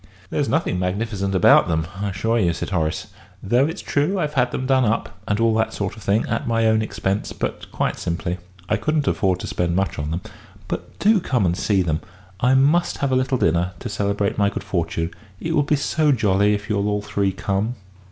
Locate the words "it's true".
3.67-4.17